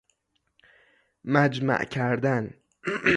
[1.23, 2.53] مجمع کردن